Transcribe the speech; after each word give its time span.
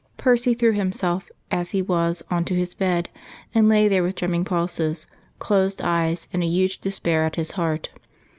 Percy 0.17 0.55
threw 0.55 0.71
himself, 0.71 1.29
as 1.51 1.69
he 1.69 1.81
was, 1.83 2.23
on 2.31 2.43
to 2.45 2.55
his 2.55 2.73
bed, 2.73 3.07
and 3.53 3.69
lay 3.69 3.87
there 3.87 4.01
with 4.01 4.15
drumming 4.15 4.43
pulses, 4.43 5.05
closed 5.37 5.79
eyes 5.79 6.27
and 6.33 6.41
a 6.41 6.47
huge 6.47 6.79
despair 6.79 7.23
at 7.23 7.35
his 7.35 7.51
heart. 7.51 7.91